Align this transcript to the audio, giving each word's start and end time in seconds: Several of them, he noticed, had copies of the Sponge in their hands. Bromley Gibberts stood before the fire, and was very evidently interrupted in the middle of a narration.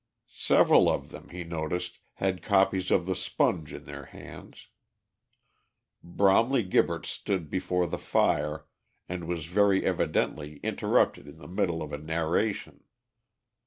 Several 0.33 0.89
of 0.89 1.09
them, 1.11 1.29
he 1.29 1.43
noticed, 1.43 1.99
had 2.13 2.41
copies 2.41 2.89
of 2.89 3.05
the 3.05 3.15
Sponge 3.15 3.71
in 3.71 3.83
their 3.85 4.05
hands. 4.05 4.67
Bromley 6.01 6.63
Gibberts 6.63 7.05
stood 7.11 7.51
before 7.51 7.85
the 7.85 7.99
fire, 7.99 8.65
and 9.07 9.27
was 9.27 9.45
very 9.45 9.85
evidently 9.85 10.57
interrupted 10.63 11.27
in 11.27 11.37
the 11.37 11.47
middle 11.47 11.83
of 11.83 11.93
a 11.93 11.99
narration. 11.99 12.83